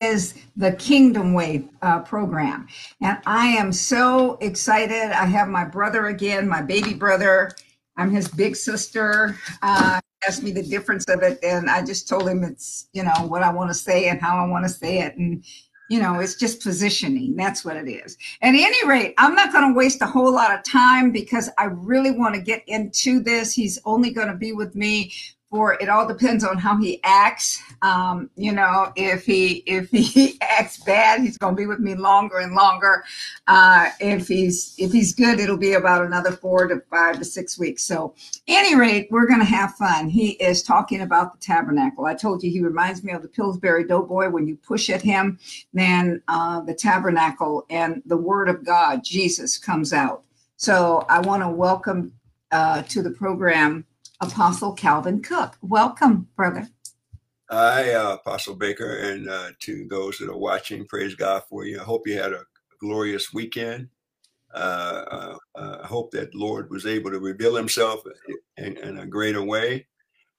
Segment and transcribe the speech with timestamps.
[0.00, 2.66] is the Kingdom Way uh, program.
[3.02, 5.12] And I am so excited.
[5.12, 7.50] I have my brother again, my baby brother.
[7.96, 9.36] I'm his big sister.
[9.62, 13.26] Uh, asked me the difference of it, and I just told him it's, you know,
[13.26, 15.16] what I want to say and how I want to say it.
[15.16, 15.44] And,
[15.88, 17.36] you know, it's just positioning.
[17.36, 18.16] That's what it is.
[18.42, 21.64] At any rate, I'm not going to waste a whole lot of time because I
[21.64, 23.52] really want to get into this.
[23.52, 25.12] He's only going to be with me
[25.50, 27.60] for it all depends on how he acts.
[27.82, 31.96] Um, you know, if he if he acts bad, he's going to be with me
[31.96, 33.02] longer and longer.
[33.48, 37.58] Uh, if he's if he's good, it'll be about another four to five to six
[37.58, 37.82] weeks.
[37.82, 38.14] So,
[38.46, 40.08] any rate, we're going to have fun.
[40.08, 42.06] He is talking about the tabernacle.
[42.06, 44.30] I told you he reminds me of the Pillsbury Doughboy.
[44.30, 45.38] When you push at him,
[45.72, 50.22] then uh, the tabernacle and the Word of God, Jesus, comes out.
[50.56, 52.12] So, I want to welcome
[52.52, 53.84] uh, to the program
[54.20, 55.56] Apostle Calvin Cook.
[55.62, 56.68] Welcome, brother.
[57.50, 61.80] Hi, uh, Apostle Baker, and uh, to those that are watching, praise God for you.
[61.80, 62.44] I hope you had a
[62.80, 63.88] glorious weekend.
[64.54, 68.02] Uh, uh, uh I hope that Lord was able to reveal Himself
[68.58, 69.86] in, in a greater way,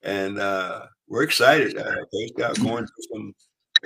[0.04, 1.76] and uh, we're excited.
[1.76, 3.34] praise God, going through some.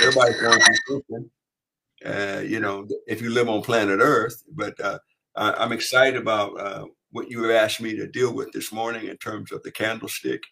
[0.02, 2.50] Everybody's going through something.
[2.52, 4.76] you know, if you live on planet Earth, but
[5.36, 9.64] I'm excited about what you asked me to deal with this morning in terms of
[9.64, 10.44] the candlestick.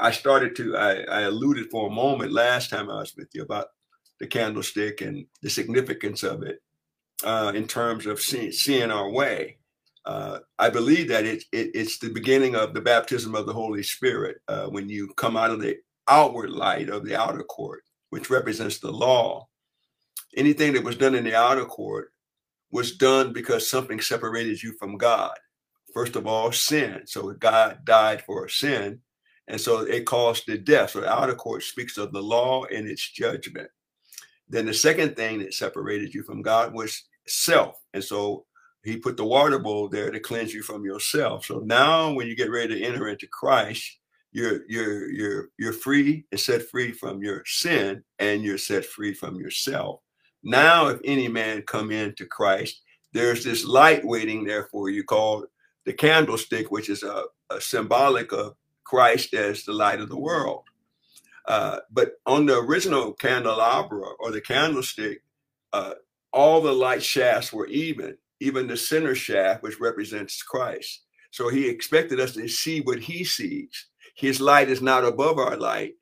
[0.00, 3.42] I started to, I, I alluded for a moment last time I was with you
[3.42, 3.68] about
[4.18, 6.60] the candlestick and the significance of it
[7.24, 9.58] uh, in terms of see, seeing our way.
[10.04, 13.84] Uh, I believe that it, it, it's the beginning of the baptism of the Holy
[13.84, 15.76] Spirit uh, when you come out of the
[16.08, 19.46] outward light of the outer court, which represents the law.
[20.36, 22.08] Anything that was done in the outer court
[22.72, 25.36] was done because something separated you from God
[25.96, 27.00] first of all, sin.
[27.06, 29.00] So God died for sin.
[29.48, 30.90] And so it caused the death.
[30.90, 33.70] So the outer court speaks of the law and its judgment.
[34.46, 37.80] Then the second thing that separated you from God was self.
[37.94, 38.44] And so
[38.84, 41.46] he put the water bowl there to cleanse you from yourself.
[41.46, 43.98] So now when you get ready to enter into Christ,
[44.32, 49.14] you're you're you're you're free and set free from your sin and you're set free
[49.14, 50.00] from yourself.
[50.44, 52.82] Now, if any man come into Christ,
[53.14, 55.46] there's this light waiting there for you called
[55.86, 60.64] the candlestick, which is a, a symbolic of Christ as the light of the world.
[61.48, 65.22] Uh, but on the original candelabra or the candlestick,
[65.72, 65.94] uh,
[66.32, 71.04] all the light shafts were even, even the center shaft, which represents Christ.
[71.30, 73.86] So he expected us to see what he sees.
[74.14, 75.94] His light is not above our light.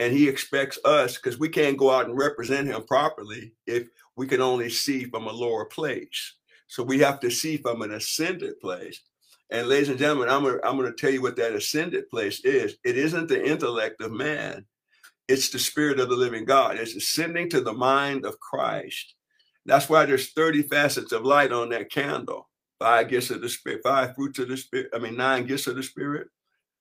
[0.00, 4.26] And he expects us, because we can't go out and represent him properly if we
[4.26, 6.34] can only see from a lower place.
[6.74, 9.00] So we have to see from an ascended place.
[9.48, 12.40] And ladies and gentlemen, I'm gonna, I'm going to tell you what that ascended place
[12.40, 12.78] is.
[12.84, 14.66] It isn't the intellect of man.
[15.28, 16.76] It's the spirit of the living God.
[16.76, 19.14] It's ascending to the mind of Christ.
[19.64, 22.50] That's why there's 30 facets of light on that candle.
[22.80, 24.88] Five gifts of the spirit, five fruits of the spirit.
[24.92, 26.26] I mean, nine gifts of the spirit,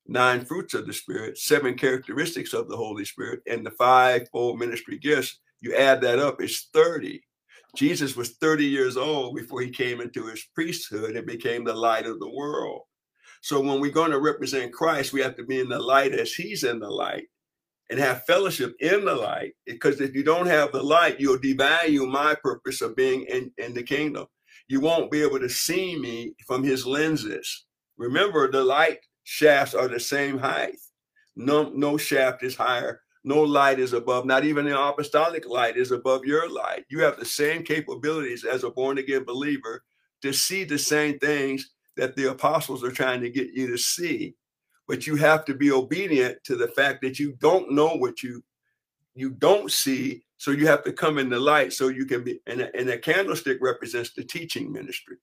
[0.08, 4.98] nine fruits of the spirit, seven characteristics of the Holy Spirit, and the five-fold ministry
[4.98, 5.38] gifts.
[5.62, 7.22] You add that up, it's 30.
[7.76, 12.06] Jesus was 30 years old before he came into his priesthood and became the light
[12.06, 12.82] of the world.
[13.42, 16.34] So when we're going to represent Christ, we have to be in the light as
[16.34, 17.26] he's in the light
[17.90, 19.54] and have fellowship in the light.
[19.66, 23.74] Because if you don't have the light, you'll devalue my purpose of being in, in
[23.74, 24.28] the kingdom.
[24.68, 27.66] You won't be able to see me from his lenses.
[27.98, 30.78] Remember, the light shafts are the same height.
[31.36, 35.92] No, no shaft is higher no light is above, not even the apostolic light is
[35.92, 36.86] above your light.
[36.90, 39.84] You have the same capabilities as a born again believer
[40.22, 44.36] to see the same things that the apostles are trying to get you to see.
[44.88, 48.44] But you have to be obedient to the fact that you don't know what you
[49.16, 50.24] you don't see.
[50.38, 52.90] So you have to come in the light so you can be and a, and
[52.90, 55.18] a candlestick represents the teaching ministry.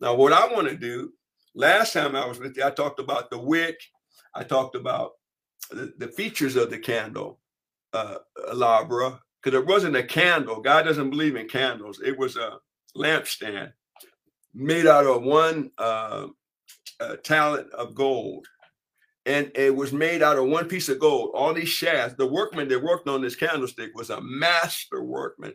[0.00, 1.12] Now, what I want to do,
[1.54, 3.78] last time I was with you, I talked about the wick,
[4.34, 5.12] I talked about
[5.70, 7.38] the, the features of the candle
[7.92, 8.16] uh,
[8.52, 10.60] labra because it wasn't a candle.
[10.60, 12.00] God doesn't believe in candles.
[12.04, 12.58] It was a
[12.96, 13.72] lampstand
[14.54, 16.28] made out of one uh,
[16.98, 18.46] uh, talent of gold.
[19.26, 21.32] And it was made out of one piece of gold.
[21.34, 25.52] All these shafts, the workman that worked on this candlestick was a master workman,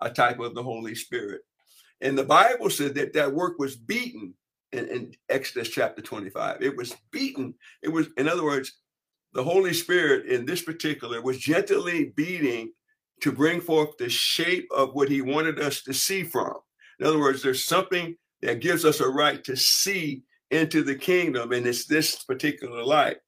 [0.00, 1.42] a type of the Holy Spirit.
[2.00, 4.34] And the Bible said that that work was beaten
[4.72, 6.62] in, in Exodus chapter 25.
[6.62, 7.54] It was beaten.
[7.82, 8.81] It was, in other words,
[9.34, 12.72] the Holy Spirit in this particular was gently beating
[13.20, 16.54] to bring forth the shape of what he wanted us to see from.
[16.98, 21.52] In other words, there's something that gives us a right to see into the kingdom,
[21.52, 23.18] and it's this particular light.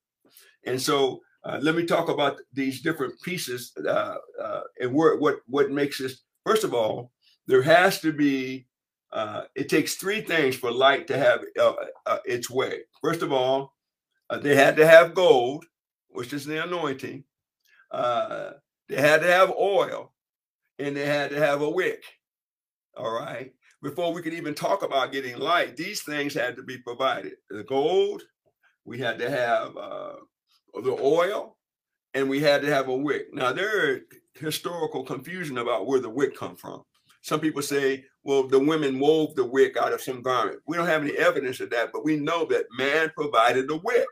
[0.66, 5.36] And so Uh, let me talk about these different pieces uh, uh, and where, what
[5.46, 6.24] what makes this.
[6.46, 7.12] First of all,
[7.46, 8.66] there has to be.
[9.12, 11.74] Uh, it takes three things for light to have uh,
[12.06, 12.74] uh, its way.
[13.02, 13.74] First of all,
[14.42, 15.66] they had to have gold,
[16.14, 17.24] which is the anointing.
[17.90, 18.52] Uh,
[18.88, 20.12] they had to have oil,
[20.78, 22.02] and they had to have a wick.
[22.96, 23.52] All right.
[23.82, 27.34] Before we could even talk about getting light, these things had to be provided.
[27.50, 28.22] The gold,
[28.84, 30.14] we had to have uh,
[30.82, 31.56] the oil,
[32.14, 33.26] and we had to have a wick.
[33.32, 34.02] Now there is
[34.34, 36.82] historical confusion about where the wick come from.
[37.22, 40.60] Some people say, well, the women wove the wick out of some garment.
[40.66, 44.06] We don't have any evidence of that, but we know that man provided the wick.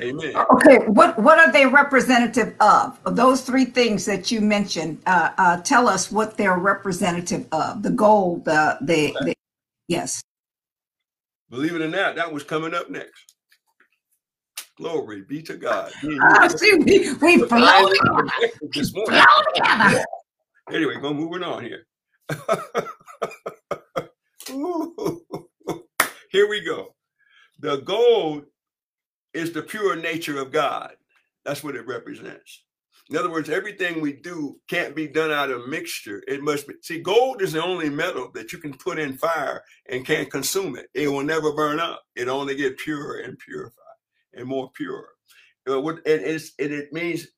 [0.00, 0.34] Amen.
[0.36, 2.98] Okay, what what are they representative of?
[3.04, 7.82] Those three things that you mentioned, uh, uh, tell us what they're representative of.
[7.82, 9.34] The gold, the the, the
[9.88, 10.22] yes.
[11.50, 13.34] Believe it or not, that was coming up next.
[14.76, 15.92] Glory be to God.
[16.56, 17.92] See, we, we flow
[18.72, 19.22] this morning.
[19.54, 20.04] together.
[20.72, 21.86] Anyway, go moving on here.
[26.30, 26.94] here we go.
[27.60, 28.44] The gold
[29.34, 30.92] is the pure nature of God.
[31.44, 32.62] That's what it represents.
[33.10, 36.22] In other words, everything we do can't be done out of mixture.
[36.26, 36.74] It must be.
[36.80, 40.76] See, gold is the only metal that you can put in fire and can't consume
[40.76, 40.86] it.
[40.94, 42.02] It will never burn up.
[42.16, 43.74] It only get purer and purified
[44.32, 45.08] and more pure.
[45.66, 47.28] It, it, it means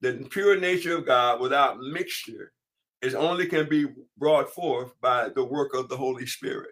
[0.00, 2.52] the pure nature of God without mixture
[3.00, 3.86] is only can be
[4.16, 6.70] brought forth by the work of the Holy Spirit.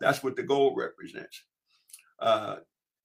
[0.00, 1.44] That's what the gold represents.
[2.18, 2.56] Uh,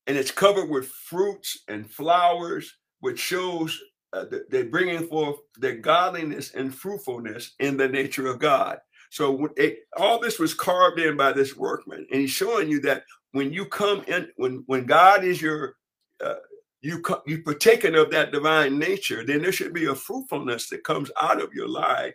[0.07, 3.79] and it's covered with fruits and flowers, which shows
[4.13, 8.77] uh, they're bringing forth their godliness and fruitfulness in the nature of God.
[9.09, 13.03] So it, all this was carved in by this workman, and he's showing you that
[13.31, 15.75] when you come in, when when God is your
[16.23, 16.35] uh,
[16.81, 21.11] you you partaken of that divine nature, then there should be a fruitfulness that comes
[21.21, 22.13] out of your life.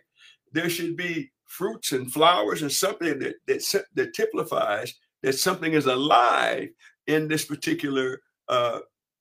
[0.51, 4.93] There should be fruits and flowers and something that that that typifies
[5.23, 6.69] that something is alive
[7.07, 8.79] in this particular uh,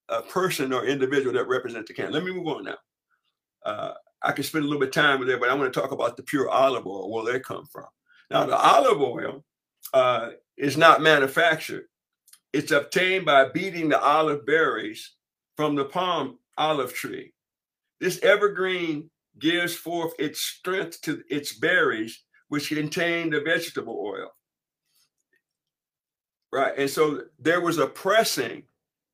[0.09, 2.13] uh, person or individual that represents the can.
[2.13, 2.77] Let me move on now.
[3.65, 5.93] Uh, I can spend a little bit of time there, but I want to talk
[5.93, 7.87] about the pure olive oil, where they come from.
[8.31, 9.45] Now, the olive oil
[9.93, 11.85] uh, is not manufactured.
[12.53, 15.15] It's obtained by beating the olive berries
[15.57, 17.33] from the palm olive tree.
[18.01, 24.31] This evergreen gives forth its strength to its berries, which contain the vegetable oil.
[26.57, 26.73] Right.
[26.79, 28.63] And so there was a pressing.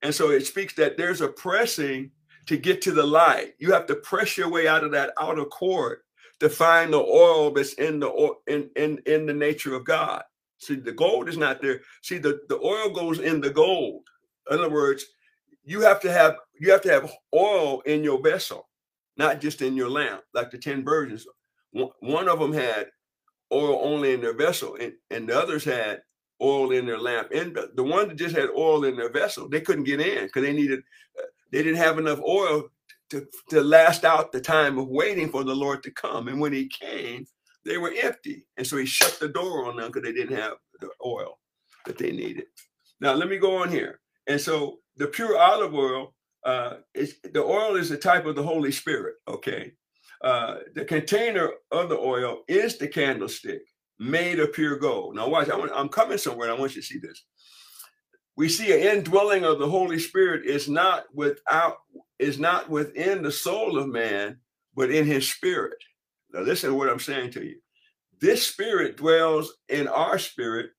[0.02, 2.12] And so it speaks that there's a pressing
[2.46, 3.54] to get to the light.
[3.58, 6.04] You have to press your way out of that outer court
[6.38, 10.22] to find the oil that's in the in in, in the nature of God.
[10.58, 11.80] See, the gold is not there.
[12.02, 14.02] See, the, the oil goes in the gold.
[14.48, 15.04] In other words,
[15.64, 18.68] you have to have you have to have oil in your vessel,
[19.16, 21.26] not just in your lamp, like the 10 virgins.
[21.72, 22.86] One of them had
[23.52, 26.02] oil only in their vessel, and, and the others had
[26.42, 27.28] oil in their lamp.
[27.32, 30.42] And the one that just had oil in their vessel, they couldn't get in because
[30.42, 30.80] they needed
[31.18, 32.64] uh, they didn't have enough oil
[33.10, 36.28] to, to last out the time of waiting for the Lord to come.
[36.28, 37.26] And when he came,
[37.64, 38.46] they were empty.
[38.56, 41.38] And so he shut the door on them because they didn't have the oil
[41.84, 42.44] that they needed.
[43.00, 44.00] Now, let me go on here.
[44.26, 46.14] And so the pure olive oil,
[46.44, 49.72] uh, is, the oil is the type of the Holy Spirit, okay?
[50.22, 53.62] Uh, the container of the oil is the candlestick
[54.02, 55.14] made of pure gold.
[55.14, 57.24] Now, watch, I I'm coming somewhere and I want you to see this.
[58.36, 61.76] We see an indwelling of the Holy Spirit is not without
[62.18, 64.38] is not within the soul of man,
[64.74, 65.76] but in his spirit.
[66.32, 67.56] Now, listen to what I'm saying to you.
[68.20, 70.70] This spirit dwells in our spirit.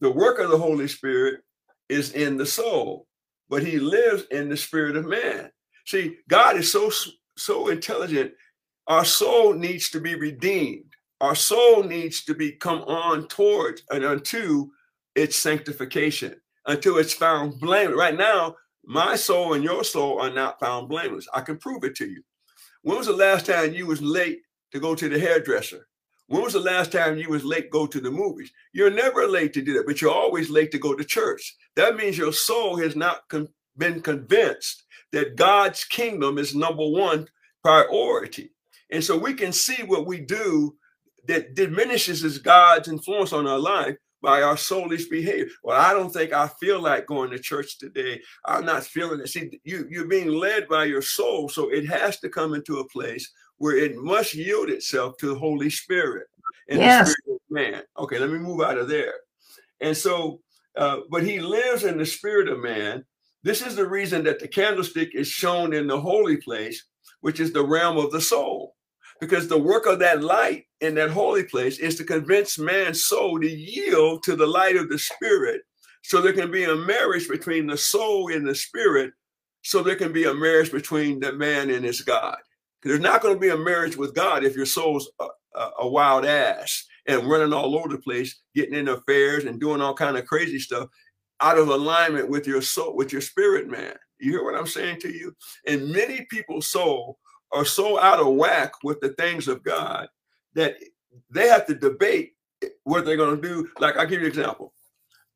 [0.00, 1.40] The work of the Holy Spirit
[1.88, 3.06] is in the soul,
[3.48, 5.50] but he lives in the spirit of man.
[5.86, 6.90] See, God is so
[7.36, 8.32] so intelligent.
[8.86, 10.93] Our soul needs to be redeemed.
[11.24, 14.68] Our soul needs to be come on towards and unto
[15.14, 16.34] its sanctification,
[16.66, 17.96] until it's found blameless.
[17.96, 21.26] Right now, my soul and your soul are not found blameless.
[21.32, 22.22] I can prove it to you.
[22.82, 24.40] When was the last time you was late
[24.72, 25.88] to go to the hairdresser?
[26.26, 28.52] When was the last time you was late go to the movies?
[28.74, 31.56] You're never late to do that, but you're always late to go to church.
[31.74, 37.26] That means your soul has not con- been convinced that God's kingdom is number one
[37.62, 38.50] priority.
[38.90, 40.76] And so we can see what we do
[41.26, 45.46] that diminishes God's influence on our life by our soulish behavior.
[45.62, 48.20] Well, I don't think I feel like going to church today.
[48.44, 49.28] I'm not feeling it.
[49.28, 51.48] See, you, you're being led by your soul.
[51.50, 55.38] So it has to come into a place where it must yield itself to the
[55.38, 56.26] Holy Spirit
[56.68, 57.08] and yes.
[57.08, 57.82] the spirit of man.
[57.98, 59.12] Okay, let me move out of there.
[59.80, 60.40] And so,
[60.76, 63.04] uh, but he lives in the spirit of man.
[63.42, 66.82] This is the reason that the candlestick is shown in the holy place,
[67.20, 68.74] which is the realm of the soul.
[69.20, 73.40] Because the work of that light in that holy place is to convince man's soul
[73.40, 75.62] to yield to the light of the spirit
[76.02, 79.12] so there can be a marriage between the soul and the spirit
[79.62, 82.36] so there can be a marriage between the man and his God.
[82.82, 86.26] There's not going to be a marriage with God if your soul's a, a, wild
[86.26, 90.26] ass and running all over the place, getting in affairs and doing all kind of
[90.26, 90.90] crazy stuff
[91.40, 93.94] out of alignment with your soul, with your spirit, man.
[94.20, 95.34] You hear what I'm saying to you?
[95.66, 97.18] And many people's soul
[97.54, 100.08] are so out of whack with the things of God
[100.54, 100.76] that
[101.30, 102.32] they have to debate
[102.82, 103.68] what they're going to do.
[103.78, 104.72] Like I'll give you an example.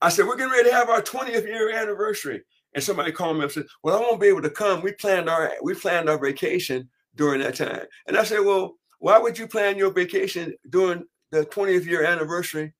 [0.00, 2.42] I said, we're getting ready to have our 20th year anniversary.
[2.74, 4.82] And somebody called me and said, Well, I won't be able to come.
[4.82, 7.86] We planned our we planned our vacation during that time.
[8.06, 12.74] And I said, Well, why would you plan your vacation during the 20th year anniversary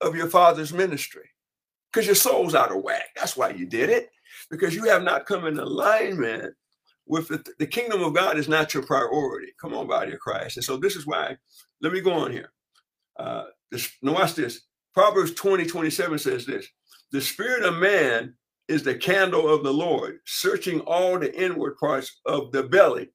[0.00, 1.28] of your father's ministry?
[1.92, 3.10] Because your soul's out of whack.
[3.14, 4.10] That's why you did it.
[4.50, 6.54] Because you have not come in alignment
[7.06, 9.52] with the, the kingdom of God is not your priority.
[9.60, 10.56] Come on, body of Christ.
[10.56, 11.36] And so this is why,
[11.80, 12.52] let me go on here.
[13.18, 14.62] Uh, this, now watch this.
[14.94, 16.66] Proverbs 20, 27 says this.
[17.12, 18.34] The spirit of man
[18.68, 23.10] is the candle of the Lord, searching all the inward parts of the belly.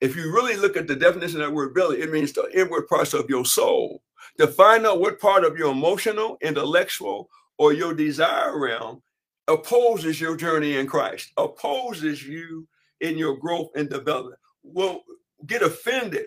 [0.00, 2.86] If you really look at the definition of that word belly, it means the inward
[2.86, 4.02] parts of your soul.
[4.38, 9.02] To find out what part of your emotional, intellectual, or your desire realm
[9.48, 12.68] opposes your journey in Christ, opposes you
[13.00, 14.38] in your growth and development.
[14.62, 15.02] Well,
[15.46, 16.26] get offended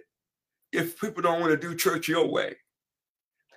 [0.72, 2.56] if people don't want to do church your way.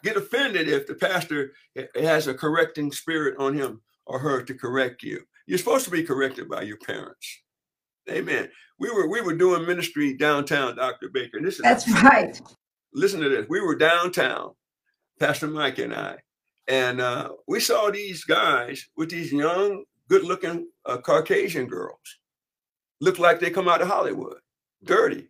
[0.02, 1.52] Get offended if the pastor
[1.94, 5.23] has a correcting spirit on him or her to correct you.
[5.47, 7.42] You're supposed to be corrected by your parents.
[8.11, 8.50] Amen.
[8.78, 11.09] We were we were doing ministry downtown, Dr.
[11.09, 11.40] Baker.
[11.40, 12.38] This is that's right.
[12.92, 13.47] Listen to this.
[13.49, 14.50] We were downtown,
[15.18, 16.16] Pastor Mike and I,
[16.68, 22.18] and uh, we saw these guys with these young, good-looking uh, Caucasian girls,
[23.04, 24.38] look like they come out of Hollywood,
[24.82, 25.28] dirty.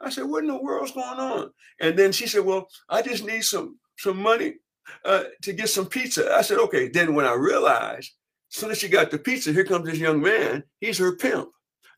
[0.00, 1.50] I said, "What in the world's going on?"
[1.80, 4.54] And then she said, "Well, I just need some some money
[5.04, 6.32] uh, to get some pizza.
[6.34, 6.88] I said, okay.
[6.88, 8.12] Then when I realized,
[8.52, 10.64] as soon as she got the pizza, here comes this young man.
[10.80, 11.48] He's her pimp.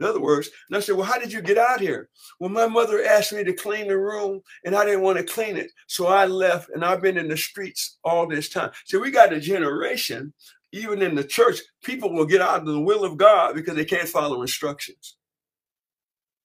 [0.00, 2.09] In other words, and I said, well, how did you get out here?
[2.40, 5.57] Well, my mother asked me to clean the room and I didn't want to clean
[5.57, 5.71] it.
[5.87, 8.71] So I left and I've been in the streets all this time.
[8.85, 10.35] So we got a generation,
[10.73, 13.85] even in the church, people will get out of the will of God because they
[13.85, 15.17] can't follow instructions.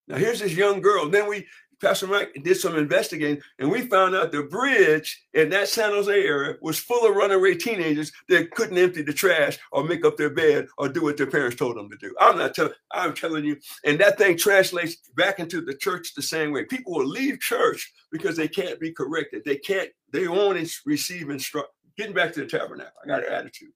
[0.08, 1.10] Now here's this young girl.
[1.10, 1.48] Then we
[1.80, 6.12] Pastor Mike did some investigating, and we found out the bridge in that San Jose
[6.12, 10.32] area was full of runaway teenagers that couldn't empty the trash or make up their
[10.32, 12.16] bed or do what their parents told them to do.
[12.20, 16.22] I'm not telling, I'm telling you, and that thing translates back into the church the
[16.22, 16.66] same way.
[16.66, 19.44] People will leave church because they can't be corrected.
[19.46, 21.70] They can't, they won't receive instruction.
[21.96, 23.70] Getting back to the tabernacle, I got an attitude.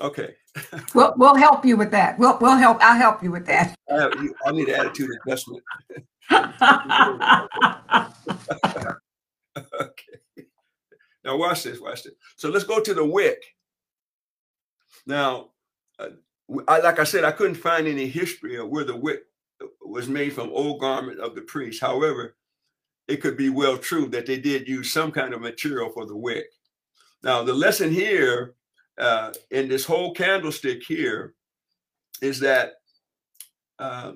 [0.00, 0.34] Okay.
[0.94, 2.18] we'll we'll help you with that.
[2.18, 2.78] We'll we'll help.
[2.80, 3.76] I'll help you with that.
[3.90, 5.62] I, I need attitude adjustment.
[6.32, 6.46] okay.
[11.24, 11.80] Now watch this.
[11.80, 12.14] Watch this.
[12.36, 13.42] So let's go to the wick.
[15.06, 15.50] Now,
[15.98, 16.08] uh,
[16.68, 19.22] I, like I said, I couldn't find any history of where the wick
[19.82, 21.80] was made from old garment of the priest.
[21.80, 22.36] However,
[23.08, 26.16] it could be well true that they did use some kind of material for the
[26.16, 26.46] wick.
[27.22, 28.54] Now, the lesson here
[28.98, 31.34] uh, in this whole candlestick here
[32.22, 32.72] is that
[33.78, 34.12] uh,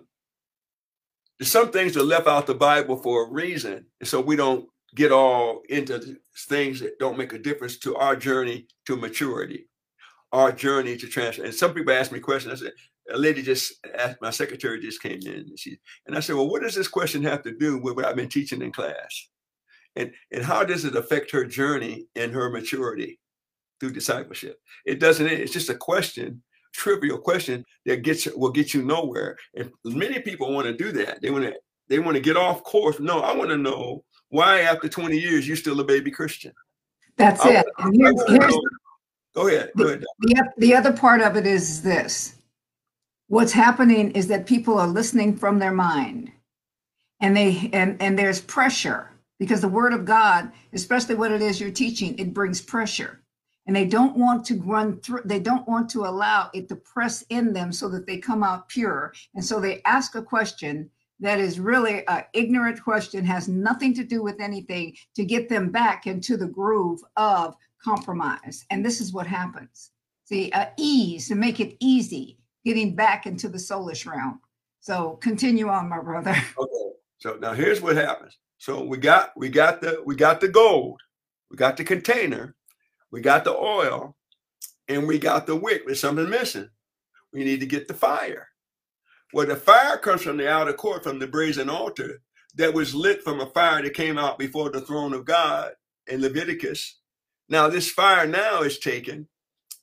[1.43, 3.87] some things are left out the Bible for a reason.
[4.01, 6.17] And so we don't get all into
[6.49, 9.69] things that don't make a difference to our journey to maturity,
[10.33, 11.45] our journey to transfer.
[11.45, 12.63] And some people ask me questions.
[12.63, 12.75] I said,
[13.13, 16.49] a lady just asked, my secretary just came in and she, and I said, well,
[16.49, 19.29] what does this question have to do with what I've been teaching in class?
[19.97, 23.21] And, and how does it affect her journey and her maturity?
[23.81, 24.59] Through discipleship.
[24.85, 26.43] It doesn't, it's just a question,
[26.75, 29.39] trivial question that gets will get you nowhere.
[29.55, 31.23] And many people want to do that.
[31.23, 31.55] They want to
[31.89, 32.99] they want to get off course.
[32.99, 36.53] No, I want to know why after 20 years you're still a baby Christian.
[37.17, 37.67] That's I it.
[37.79, 38.59] and here's, here's
[39.35, 39.71] go ahead.
[39.77, 40.05] Go ahead.
[40.21, 42.37] The, the other part of it is this.
[43.29, 46.33] What's happening is that people are listening from their mind.
[47.21, 51.61] And they and and there's pressure because the word of God, especially what it is
[51.61, 53.24] you're teaching, it brings pressure
[53.67, 57.23] and they don't want to run through they don't want to allow it to press
[57.31, 59.13] in them so that they come out pure.
[59.35, 60.91] And so they ask a question
[61.21, 65.71] that is really an ignorant question has nothing to do with anything to get them
[65.71, 68.65] back into the groove of compromise.
[68.71, 69.91] And this is what happens.
[70.25, 74.41] See uh, ease to make it easy getting back into the soulish realm.
[74.81, 76.37] So continue on my brother.
[76.59, 76.85] Okay
[77.25, 78.37] so now here's what happens.
[78.59, 81.01] So we got we got the we got the gold.
[81.51, 82.55] We got the container
[83.15, 84.17] we got the oil
[84.89, 85.87] and we got the wick.
[85.87, 86.69] There's something missing.
[87.33, 88.49] We need to get the fire.
[89.33, 92.23] Well, the fire comes from the outer court, from the brazen altar
[92.57, 95.75] that was lit from a fire that came out before the throne of God
[96.09, 96.99] in Leviticus.
[97.49, 99.29] Now, this fire now is taken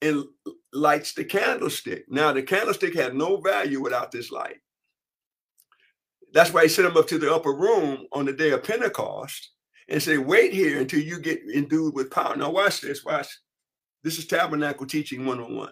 [0.02, 0.26] and
[0.74, 2.04] lights the candlestick.
[2.10, 4.58] Now, the candlestick had no value without this light.
[6.34, 9.52] That's why he sent them up to the upper room on the day of Pentecost
[9.92, 12.36] and say, wait here until you get endued with power.
[12.36, 13.04] Now, watch this.
[13.04, 13.28] Watch.
[14.04, 15.70] This is tabernacle teaching 101.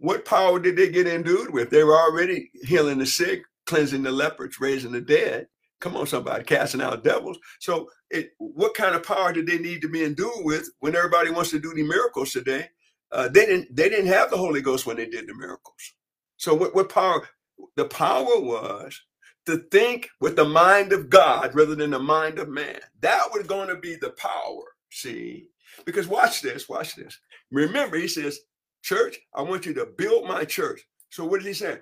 [0.00, 1.70] What power did they get endued with?
[1.70, 5.46] They were already healing the sick, cleansing the lepers, raising the dead.
[5.80, 7.38] Come on, somebody, casting out devils.
[7.60, 11.30] So, it, what kind of power did they need to be endued with when everybody
[11.30, 12.68] wants to do the miracles today?
[13.12, 13.74] Uh, they didn't.
[13.74, 15.94] They didn't have the Holy Ghost when they did the miracles.
[16.36, 17.28] So, what, what power?
[17.76, 19.00] The power was
[19.46, 22.80] to think with the mind of God rather than the mind of man.
[23.00, 24.64] That was going to be the power.
[24.90, 25.48] See,
[25.84, 26.68] because watch this.
[26.68, 27.18] Watch this.
[27.50, 28.40] Remember, he says,
[28.82, 31.78] "Church, I want you to build my church." So, what did he say?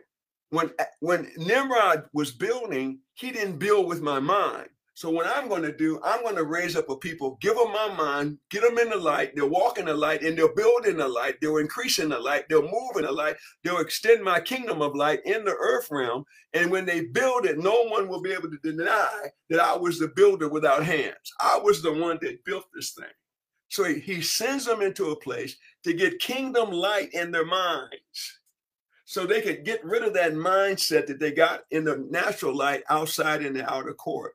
[0.50, 4.68] when when Nimrod was building, he didn't build with my mind.
[5.00, 7.72] So what I'm going to do, I'm going to raise up a people, give them
[7.72, 9.34] my mind, get them in the light.
[9.34, 11.40] They'll walk in the light and they'll build in the light.
[11.40, 12.50] They'll increase in the light.
[12.50, 13.36] They'll move in the light.
[13.64, 16.26] They'll extend my kingdom of light in the earth realm.
[16.52, 19.98] And when they build it, no one will be able to deny that I was
[19.98, 21.32] the builder without hands.
[21.40, 23.08] I was the one that built this thing.
[23.68, 28.40] So he, he sends them into a place to get kingdom light in their minds
[29.06, 32.82] so they could get rid of that mindset that they got in the natural light
[32.90, 34.34] outside in the outer court.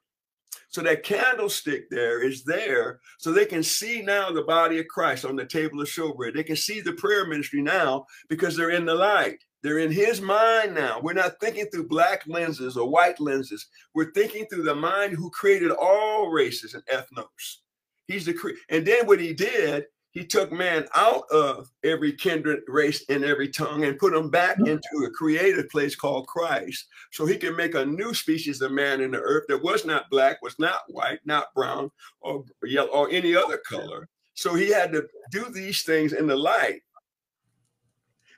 [0.76, 5.24] So that candlestick there is there so they can see now the body of Christ
[5.24, 6.34] on the table of showbread.
[6.34, 9.42] They can see the prayer ministry now because they're in the light.
[9.64, 11.00] They're in his mind now.
[11.02, 13.66] We're not thinking through black lenses or white lenses.
[13.94, 17.62] We're thinking through the mind who created all races and ethnos.
[18.10, 18.36] He's the
[18.68, 19.86] and then what he did
[20.16, 24.58] he took man out of every kindred race and every tongue and put him back
[24.58, 24.70] mm.
[24.70, 26.88] into a created place called Christ.
[27.12, 30.10] So he can make a new species of man in the earth that was not
[30.10, 31.92] black, was not white, not brown,
[32.22, 34.08] or yellow, or any other color.
[34.36, 36.82] So he had to do these things in the light.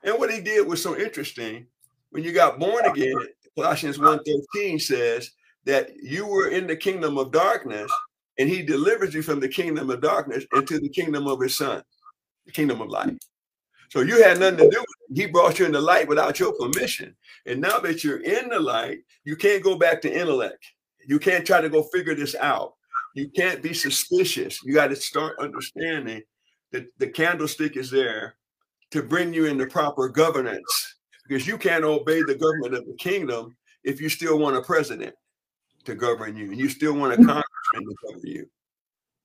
[0.04, 1.68] And what he did was so interesting.
[2.10, 3.18] When you got born again,
[3.56, 5.30] Colossians 1:13 says
[5.66, 7.92] that you were in the kingdom of darkness
[8.38, 11.82] and he delivers you from the kingdom of darkness into the kingdom of his son,
[12.46, 13.18] the kingdom of light.
[13.90, 15.18] So you had nothing to do with it.
[15.18, 17.16] He brought you in the light without your permission.
[17.46, 20.64] And now that you're in the light, you can't go back to intellect.
[21.08, 22.74] You can't try to go figure this out.
[23.16, 24.62] You can't be suspicious.
[24.64, 26.22] You got to start understanding
[26.72, 28.36] that the candlestick is there
[28.92, 30.96] to bring you into proper governance
[31.28, 35.16] because you can't obey the government of the kingdom if you still want a president
[35.86, 37.24] to govern you and you still want a
[37.74, 38.50] congressman to govern you.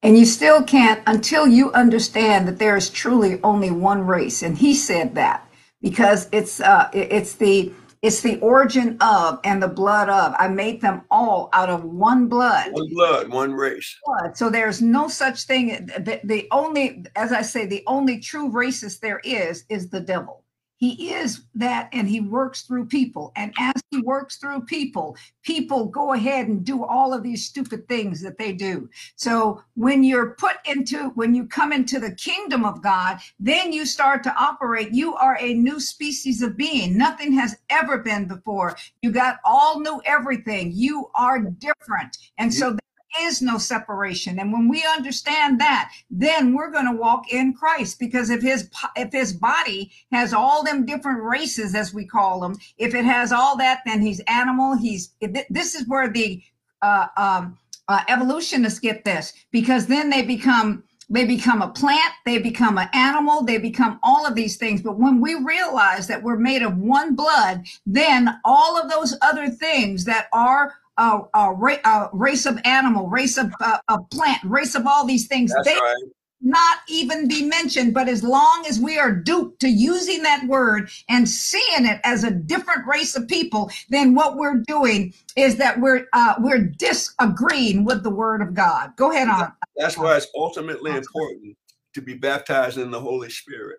[0.03, 4.43] And you still can't until you understand that there is truly only one race.
[4.43, 5.49] And he said that
[5.81, 10.35] because it's uh it's the it's the origin of and the blood of.
[10.37, 12.73] I made them all out of one blood.
[12.73, 13.97] One blood, one race.
[14.05, 14.37] Blood.
[14.37, 15.87] So there's no such thing.
[15.87, 20.42] The, the only, as I say, the only true racist there is is the devil.
[20.83, 23.31] He is that and he works through people.
[23.37, 27.87] And as he works through people, people go ahead and do all of these stupid
[27.87, 28.91] things that they do.
[29.15, 33.87] So when you're put into, when you come into the kingdom of God, then you
[33.87, 34.93] start to operate.
[34.93, 36.99] You are a new species of being.
[36.99, 38.77] Nothing has ever been before.
[39.03, 40.73] You got all new everything.
[40.75, 42.19] You are different.
[42.39, 42.77] And so
[43.21, 44.39] is no separation.
[44.39, 48.71] And when we understand that then we're going to walk in christ because if his
[48.97, 53.33] if his body has all them different races as we call them if it has
[53.33, 55.15] all that then he's animal he's
[55.51, 56.43] this is where the
[56.83, 62.39] uh, um, uh, evolutionists get this because then they become they become a plant they
[62.39, 64.83] become an animal they become all of these things.
[64.83, 69.49] But when we realize that we're made of one blood then all of those other
[69.49, 74.43] things that are a, a, ra- a race of animal, race of, uh, of plant,
[74.45, 75.53] race of all these things.
[75.55, 76.03] That's they right.
[76.41, 77.95] not even be mentioned.
[77.95, 82.25] But as long as we are duped to using that word and seeing it as
[82.25, 87.85] a different race of people, then what we're doing is that we're uh, we're disagreeing
[87.85, 88.93] with the word of God.
[88.97, 89.53] Go ahead on.
[89.77, 91.57] That's why it's ultimately important
[91.95, 93.79] to be baptized in the Holy Spirit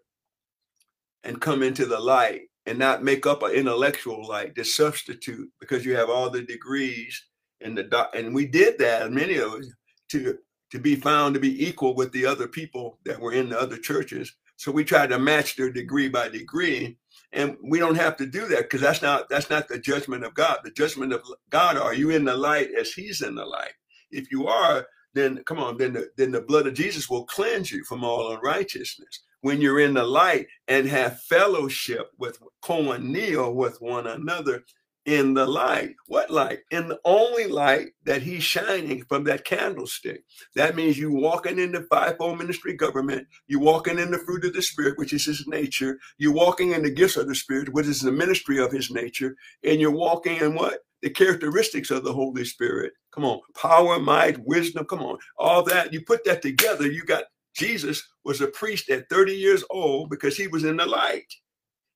[1.23, 5.86] and come into the light and not make up an intellectual like the substitute because
[5.86, 7.23] you have all the degrees
[7.62, 9.67] and the doc- and we did that many of us
[10.10, 10.38] to
[10.71, 13.78] to be found to be equal with the other people that were in the other
[13.78, 14.34] churches.
[14.56, 16.97] So we tried to match their degree by degree
[17.32, 20.34] and we don't have to do that because that's not that's not the judgment of
[20.34, 20.60] god.
[20.63, 23.73] The judgment of god are you in the light as he's in the light?
[24.12, 27.71] If you are then come on then the, then the blood of jesus will cleanse
[27.71, 33.82] you from all unrighteousness when you're in the light and have fellowship with koinonia with
[33.82, 34.64] one another
[35.06, 35.96] in the light.
[36.08, 36.62] What light?
[36.72, 40.24] In the only light that he's shining from that candlestick.
[40.56, 44.54] That means you walking in the fivefold ministry government, you walking in the fruit of
[44.54, 47.88] the spirit, which is his nature, you walking in the gifts of the spirit, which
[47.88, 50.80] is the ministry of his nature, and you're walking in what?
[51.04, 52.94] The characteristics of the Holy Spirit.
[53.14, 54.86] Come on, power, might, wisdom.
[54.86, 55.94] Come on, all that.
[55.94, 60.36] You put that together, you got Jesus was a priest at 30 years old because
[60.36, 61.32] he was in the light.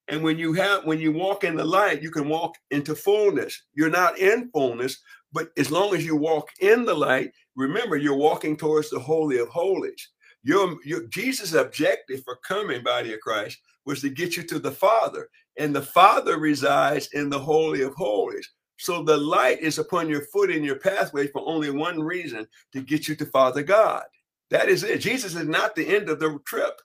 [0.08, 3.64] And when you have when you walk in the light, you can walk into fullness.
[3.74, 5.00] You're not in fullness,
[5.34, 9.40] but as long as you walk in the light, remember you're walking towards the holy
[9.40, 10.10] of holies.
[10.44, 14.72] Your, your Jesus' objective for coming, body of Christ, was to get you to the
[14.72, 18.50] Father, and the Father resides in the holy of holies.
[18.78, 22.82] So the light is upon your foot in your pathway for only one reason to
[22.82, 24.04] get you to Father God.
[24.50, 25.00] That is it.
[25.00, 26.80] Jesus is not the end of the trip.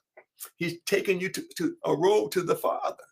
[0.57, 3.03] He's taking you to, to a road to the Father.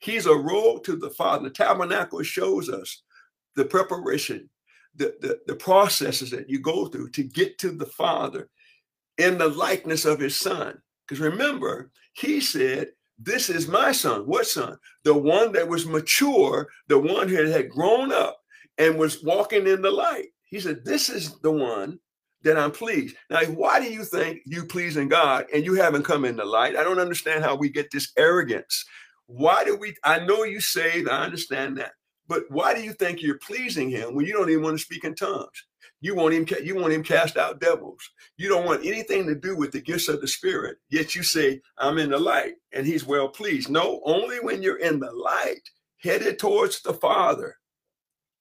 [0.00, 1.44] He's a road to the Father.
[1.44, 3.02] The tabernacle shows us
[3.54, 4.48] the preparation,
[4.96, 8.48] the, the, the processes that you go through to get to the Father
[9.18, 10.80] in the likeness of his son.
[11.06, 14.22] Because remember, he said, This is my son.
[14.22, 14.78] What son?
[15.04, 18.38] The one that was mature, the one who had grown up
[18.78, 20.28] and was walking in the light.
[20.44, 21.98] He said, This is the one
[22.42, 23.16] that I'm pleased.
[23.30, 26.76] Now, why do you think you pleasing God and you haven't come in the light?
[26.76, 28.84] I don't understand how we get this arrogance
[29.30, 29.94] why do we?
[30.04, 31.92] I know you saved, I understand that,
[32.26, 35.04] but why do you think you're pleasing Him when you don't even want to speak
[35.04, 35.66] in tongues?
[36.00, 36.46] You want him.
[36.64, 38.00] You want him cast out devils.
[38.38, 40.78] You don't want anything to do with the gifts of the Spirit.
[40.88, 43.70] Yet you say, "I'm in the light," and He's well pleased.
[43.70, 45.62] No, only when you're in the light,
[45.98, 47.56] headed towards the Father.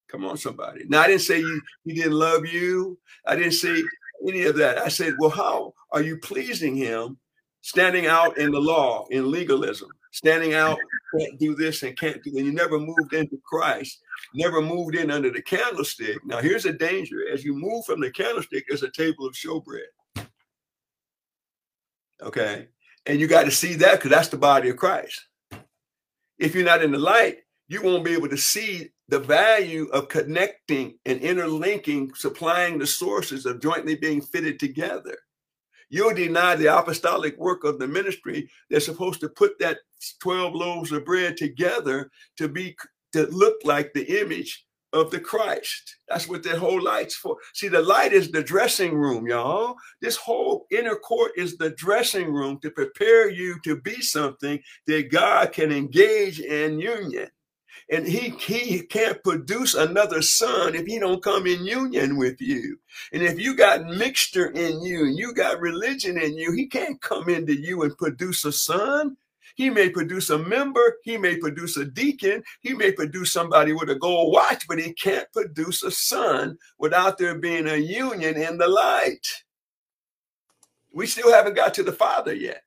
[0.09, 0.85] Come on, somebody.
[0.87, 2.97] Now I didn't say you, He didn't love you.
[3.25, 3.83] I didn't say
[4.27, 4.79] any of that.
[4.79, 7.17] I said, well, how are you pleasing Him?
[7.61, 10.77] Standing out in the law, in legalism, standing out,
[11.17, 13.99] can't do this and can't do, and you never moved into Christ,
[14.33, 16.25] never moved in under the candlestick.
[16.25, 17.27] Now, here's a danger.
[17.31, 20.27] As you move from the candlestick, there's a table of showbread.
[22.21, 22.67] Okay.
[23.05, 25.27] And you got to see that because that's the body of Christ.
[26.37, 30.07] If you're not in the light, you won't be able to see the value of
[30.07, 35.17] connecting and interlinking, supplying the sources of jointly being fitted together.
[35.89, 38.47] You'll deny the apostolic work of the ministry.
[38.69, 39.79] They're supposed to put that
[40.21, 42.77] 12 loaves of bread together to be
[43.13, 45.97] to look like the image of the Christ.
[46.07, 47.37] That's what the whole light's for.
[47.55, 49.75] See, the light is the dressing room, y'all.
[50.01, 55.11] This whole inner court is the dressing room to prepare you to be something that
[55.11, 57.29] God can engage in union
[57.89, 62.77] and he he can't produce another son if he don't come in union with you.
[63.11, 67.01] And if you got mixture in you and you got religion in you he can't
[67.01, 69.17] come into you and produce a son.
[69.55, 73.89] He may produce a member he may produce a deacon he may produce somebody with
[73.89, 78.57] a gold watch but he can't produce a son without there being a union in
[78.57, 79.25] the light.
[80.93, 82.63] We still haven't got to the father yet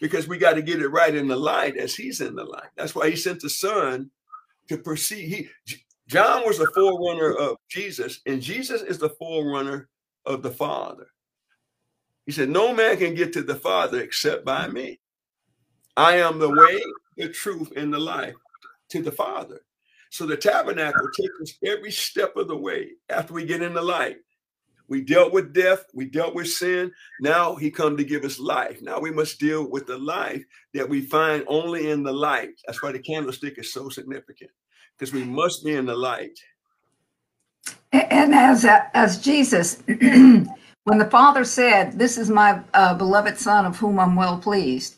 [0.00, 2.68] because we got to get it right in the light as he's in the light.
[2.76, 4.10] That's why he sent the son
[4.68, 5.50] to perceive.
[5.64, 5.76] He
[6.08, 9.88] John was the forerunner of Jesus, and Jesus is the forerunner
[10.24, 11.08] of the Father.
[12.26, 15.00] He said, No man can get to the Father except by me.
[15.96, 16.80] I am the way,
[17.16, 18.34] the truth, and the life
[18.90, 19.62] to the Father.
[20.10, 23.82] So the tabernacle takes us every step of the way after we get in the
[23.82, 24.18] light.
[24.88, 26.92] We dealt with death, we dealt with sin.
[27.20, 28.80] Now he come to give us life.
[28.82, 30.44] Now we must deal with the life
[30.74, 32.50] that we find only in the light.
[32.66, 34.50] That's why the candlestick is so significant
[34.96, 36.38] because we must be in the light.
[37.92, 43.76] And as as Jesus, when the Father said, "This is my uh, beloved Son, of
[43.76, 44.96] whom I'm well pleased,"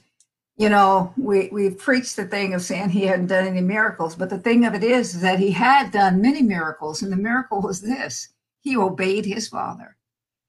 [0.56, 4.30] you know, we we preached the thing of saying he hadn't done any miracles, but
[4.30, 7.60] the thing of it is, is that he had done many miracles, and the miracle
[7.62, 8.28] was this:
[8.60, 9.96] he obeyed his father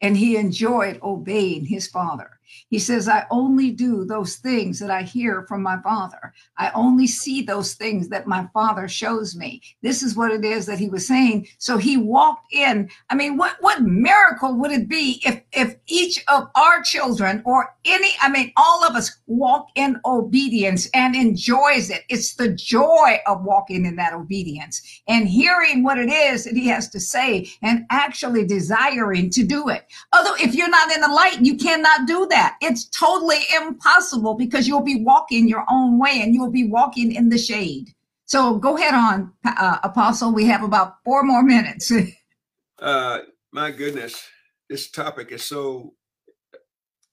[0.02, 2.39] and he enjoyed obeying his father.
[2.70, 6.34] He says, I only do those things that I hear from my father.
[6.58, 9.62] I only see those things that my father shows me.
[9.82, 11.48] This is what it is that he was saying.
[11.58, 12.90] So he walked in.
[13.10, 17.76] I mean, what, what miracle would it be if, if each of our children or
[17.86, 22.04] any, I mean, all of us walk in obedience and enjoys it?
[22.10, 26.68] It's the joy of walking in that obedience and hearing what it is that he
[26.68, 29.86] has to say and actually desiring to do it.
[30.14, 32.56] Although if you're not in the light, you cannot do that that.
[32.62, 37.30] It's totally impossible because you'll be walking your own way and you'll be walking in
[37.30, 37.90] the shade.
[38.26, 40.34] So go ahead on, uh, Apostle.
[40.34, 41.92] We have about four more minutes.
[42.80, 43.20] uh,
[43.52, 44.26] my goodness,
[44.70, 45.94] this topic is so,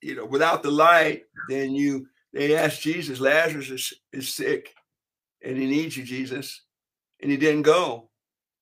[0.01, 4.75] you know, without the light, then you they asked Jesus, Lazarus is, is sick
[5.43, 6.63] and he needs you, Jesus.
[7.21, 8.11] And he didn't go.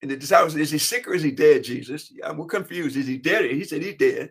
[0.00, 2.12] And the disciples, is he sick or is he dead, Jesus?
[2.14, 2.96] Yeah, we're confused.
[2.96, 3.50] Is he dead?
[3.50, 4.31] He said he's dead.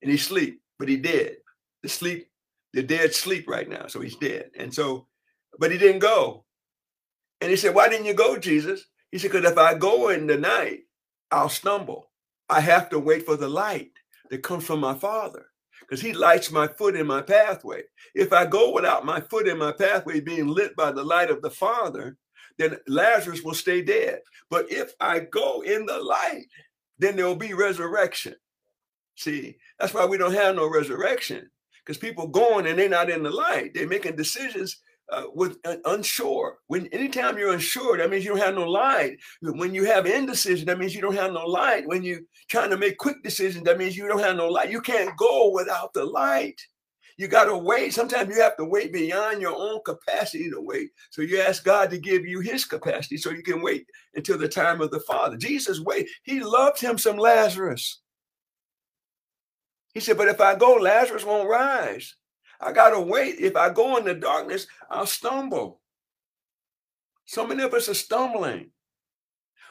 [0.00, 1.36] And he sleep, but he did.
[1.82, 2.28] The sleep,
[2.72, 3.86] the dead sleep right now.
[3.86, 4.50] So he's dead.
[4.58, 5.06] And so,
[5.58, 6.44] but he didn't go.
[7.40, 8.84] And he said, Why didn't you go, Jesus?
[9.10, 10.80] He said, Because if I go in the night,
[11.30, 12.10] I'll stumble.
[12.48, 13.92] I have to wait for the light
[14.30, 15.46] that comes from my Father
[15.80, 17.82] because he lights my foot in my pathway.
[18.14, 21.42] If I go without my foot in my pathway being lit by the light of
[21.42, 22.16] the Father,
[22.58, 24.20] then Lazarus will stay dead.
[24.50, 26.46] But if I go in the light,
[26.98, 28.34] then there will be resurrection.
[29.16, 31.50] See, that's why we don't have no resurrection
[31.84, 33.72] because people going and they're not in the light.
[33.74, 36.58] They're making decisions uh, with uh, unsure.
[36.68, 39.18] When anytime you're unsure, that means you don't have no light.
[39.42, 41.86] When you have indecision, that means you don't have no light.
[41.86, 44.70] When you're trying to make quick decisions, that means you don't have no light.
[44.70, 46.60] You can't go without the light.
[47.16, 47.94] You got to wait.
[47.94, 50.90] Sometimes you have to wait beyond your own capacity to wait.
[51.10, 54.48] So you ask God to give you his capacity so you can wait until the
[54.48, 55.36] time of the Father.
[55.36, 56.08] Jesus wait.
[56.24, 58.00] He loved him some Lazarus.
[59.94, 62.16] He said, but if I go, Lazarus won't rise.
[62.60, 63.36] I got to wait.
[63.38, 65.80] If I go in the darkness, I'll stumble.
[67.26, 68.70] So many of us are stumbling.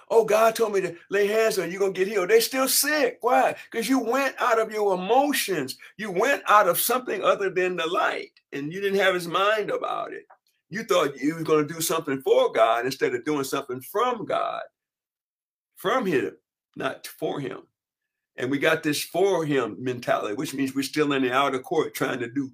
[0.10, 2.30] Oh, God told me to lay hands on you, going to get healed.
[2.30, 3.18] They're still sick.
[3.22, 3.56] Why?
[3.72, 5.78] Because you went out of your emotions.
[5.98, 9.72] You went out of something other than the light, and you didn't have his mind
[9.72, 10.26] about it.
[10.70, 14.26] You thought you were going to do something for God instead of doing something from
[14.26, 14.62] God,
[15.76, 16.32] from him,
[16.76, 17.62] not for him.
[18.38, 21.94] And we got this for him mentality, which means we're still in the outer court
[21.94, 22.52] trying to do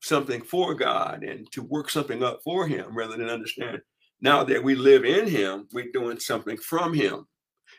[0.00, 3.80] something for God and to work something up for Him rather than understand
[4.20, 7.26] now that we live in Him, we're doing something from Him.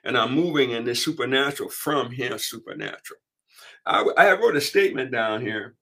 [0.04, 3.20] And I'm moving in this supernatural from Him supernatural.
[3.86, 5.76] I, I wrote a statement down here.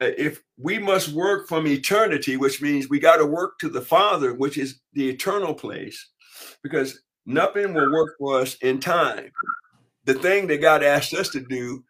[0.00, 3.80] Uh, if we must work from eternity, which means we got to work to the
[3.80, 6.10] Father, which is the eternal place,
[6.62, 9.30] because nothing will work for us in time.
[10.06, 11.84] The thing that God asked us to do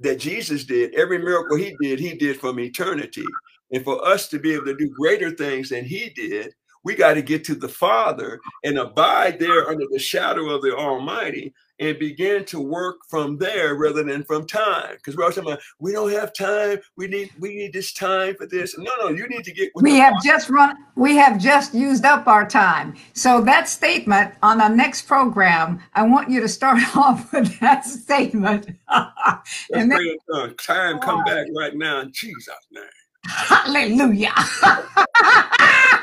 [0.00, 3.24] that Jesus did, every miracle he did, he did from eternity.
[3.70, 6.52] And for us to be able to do greater things than he did,
[6.84, 10.74] we got to get to the Father and abide there under the shadow of the
[10.76, 14.94] Almighty and begin to work from there rather than from time.
[14.96, 16.78] Because we're always talking about we don't have time.
[16.96, 18.76] We need we need this time for this.
[18.78, 19.70] No, no, you need to get.
[19.74, 20.24] we have Father.
[20.24, 20.76] just run.
[20.96, 22.94] We have just used up our time.
[23.14, 27.84] So that statement on the next program, I want you to start off with that
[27.84, 28.68] statement.
[28.88, 30.18] and then,
[30.58, 32.84] time come back right now in Jesus' name.
[33.24, 34.34] Hallelujah.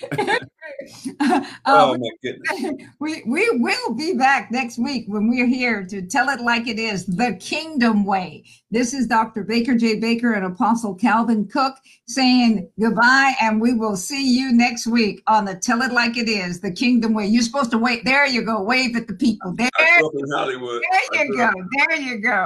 [1.20, 2.86] Uh, oh my goodness.
[3.00, 6.78] We we will be back next week when we're here to tell it like it
[6.78, 8.44] is, the kingdom way.
[8.70, 9.44] This is Dr.
[9.44, 10.00] Baker J.
[10.00, 11.74] Baker and Apostle Calvin Cook
[12.06, 16.28] saying goodbye, and we will see you next week on the Tell It Like It
[16.28, 17.26] Is, the kingdom way.
[17.26, 18.04] You're supposed to wait.
[18.04, 18.62] There you go.
[18.62, 19.54] Wave at the people.
[19.54, 19.70] There.
[21.12, 21.50] There you go.
[21.76, 22.42] There you go.